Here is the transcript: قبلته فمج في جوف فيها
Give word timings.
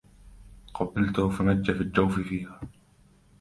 قبلته 0.73 1.29
فمج 1.29 1.71
في 1.71 1.83
جوف 1.83 2.19
فيها 2.19 2.59